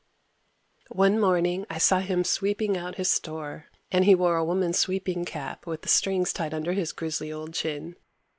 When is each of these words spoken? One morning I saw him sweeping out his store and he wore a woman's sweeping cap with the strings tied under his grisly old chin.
One 0.89 1.19
morning 1.19 1.67
I 1.69 1.77
saw 1.77 1.99
him 1.99 2.23
sweeping 2.23 2.75
out 2.75 2.95
his 2.95 3.07
store 3.07 3.65
and 3.91 4.03
he 4.03 4.15
wore 4.15 4.35
a 4.35 4.43
woman's 4.43 4.79
sweeping 4.79 5.25
cap 5.25 5.67
with 5.67 5.83
the 5.83 5.89
strings 5.89 6.33
tied 6.33 6.55
under 6.55 6.73
his 6.73 6.91
grisly 6.91 7.31
old 7.31 7.53
chin. 7.53 7.95